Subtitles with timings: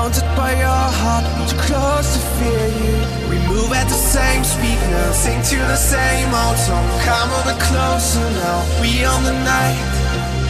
[0.00, 2.96] Haunted by your heart Too close to fear you.
[3.28, 6.88] We move at the same speed now Sing to the same old song.
[7.04, 9.76] Come a bit closer now We on the night.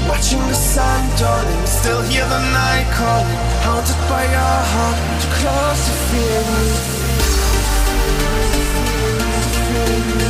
[0.09, 3.43] Watching the sun dawning Still hear the night calling.
[3.67, 6.47] Haunted by your heart Too close to fear
[10.23, 10.30] you.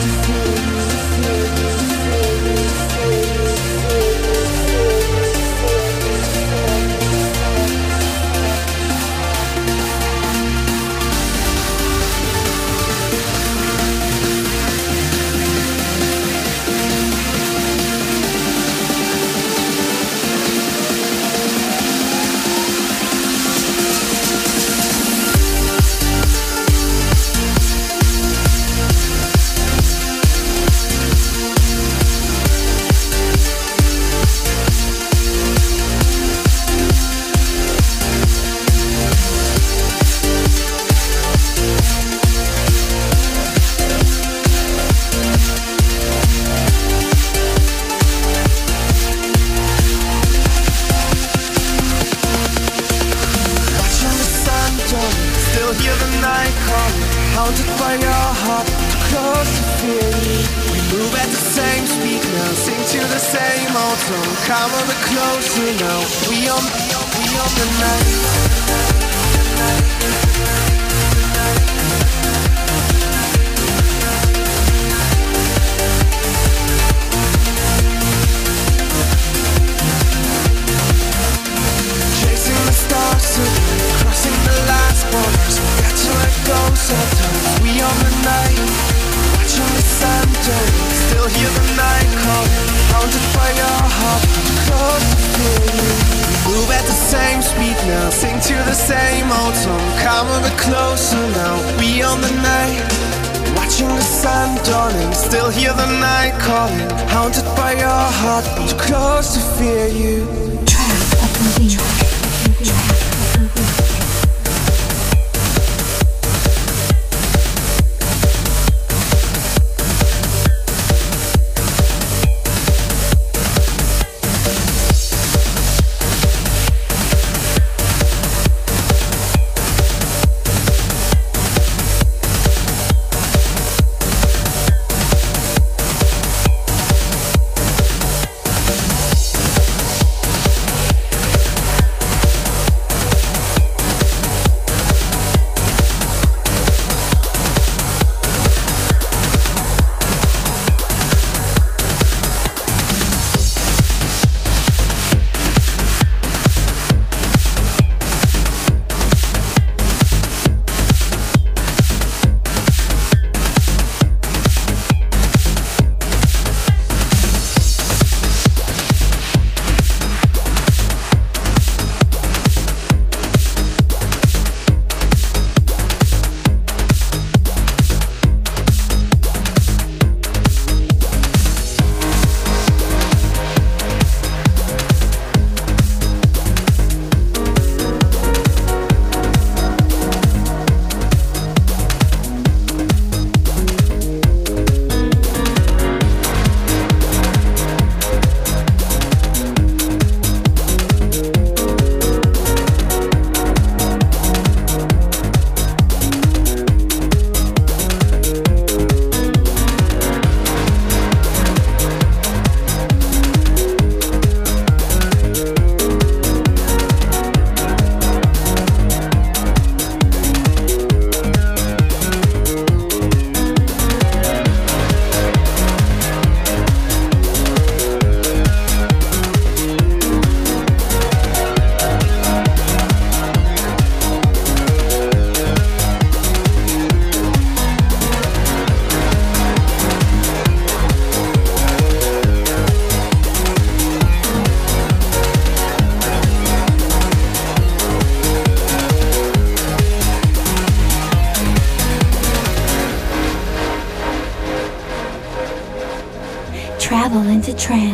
[257.61, 257.90] Train.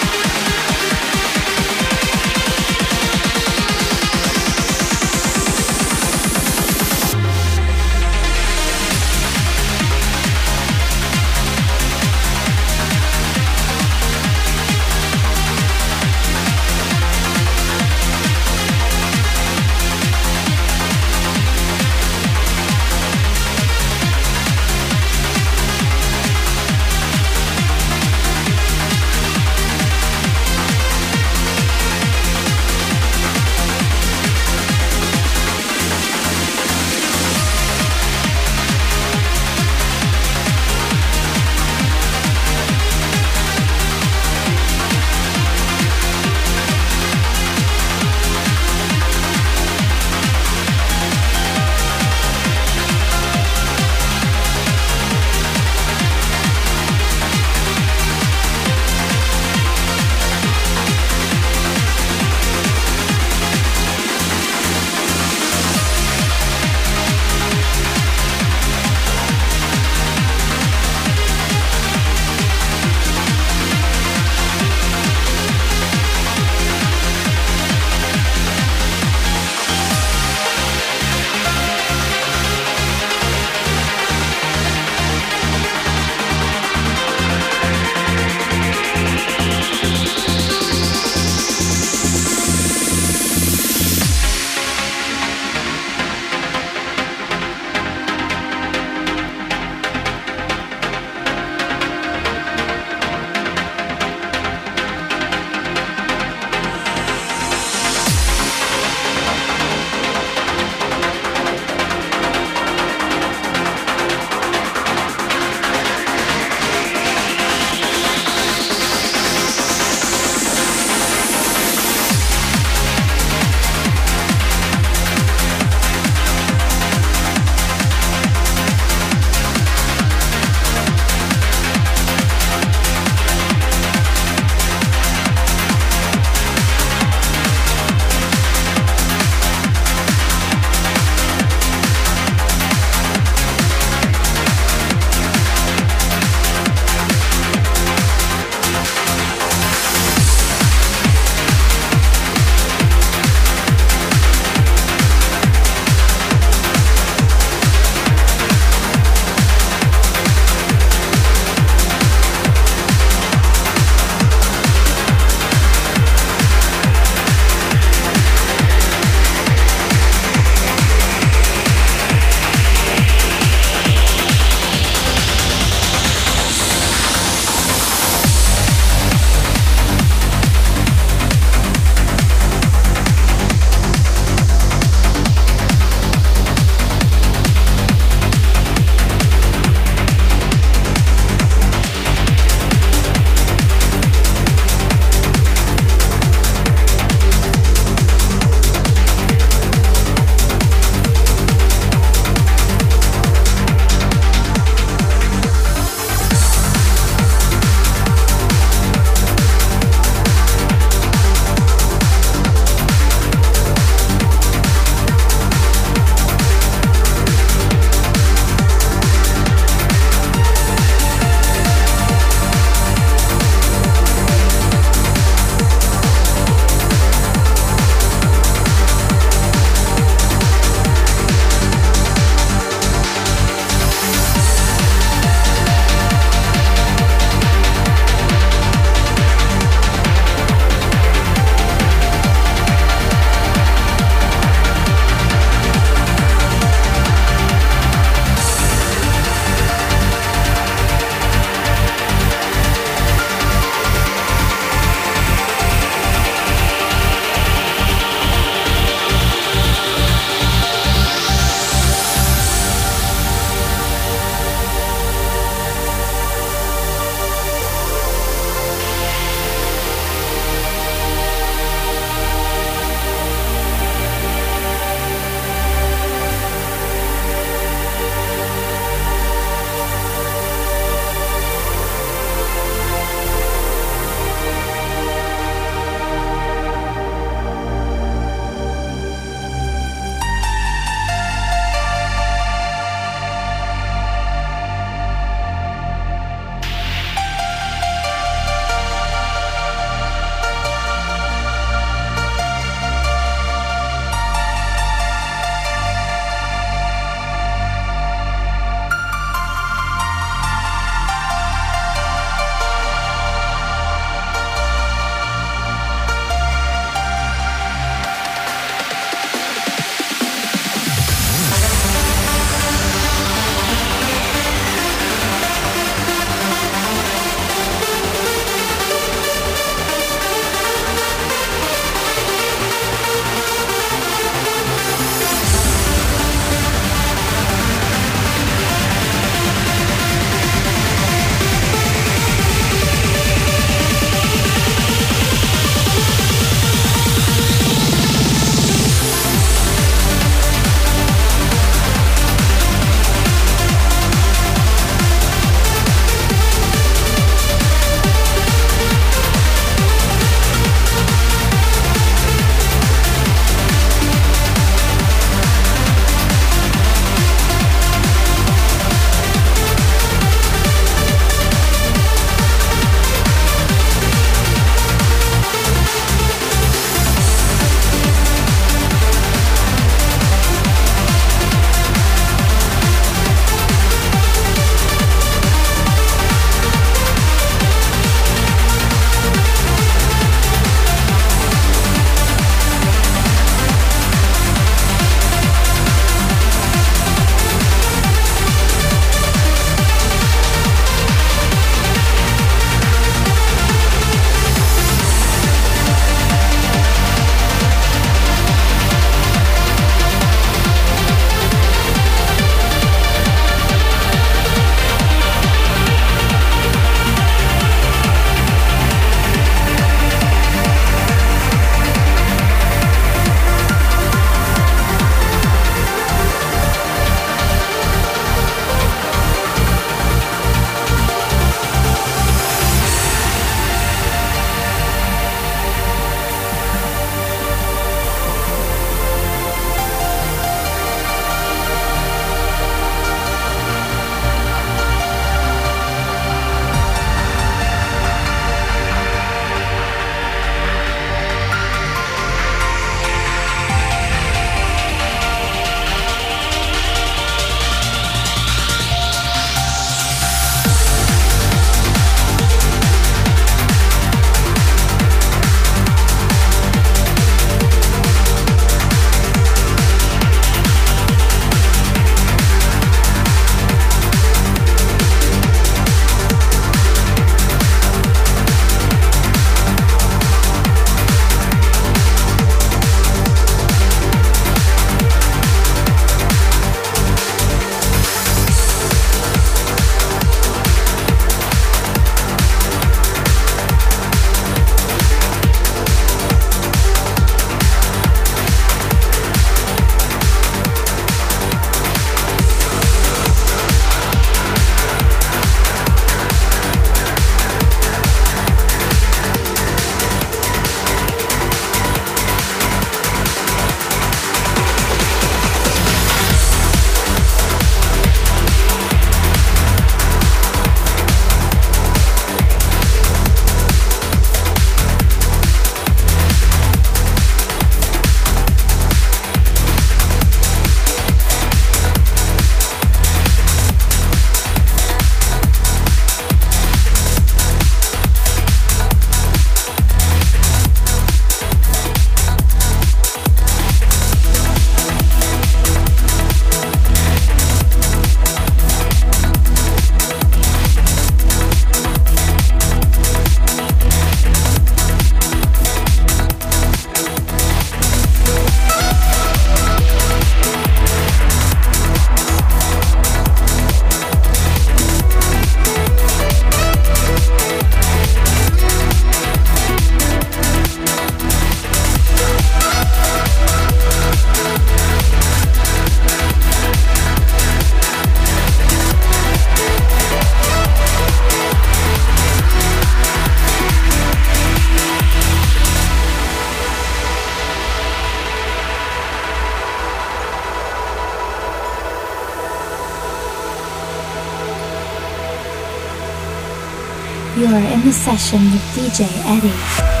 [597.83, 600.00] The session with DJ Eddie.